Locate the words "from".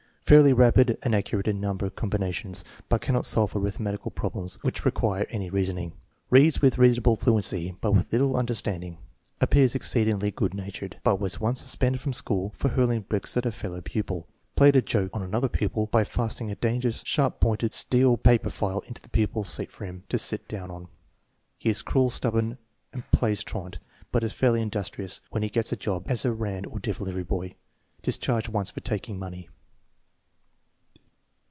11.99-12.13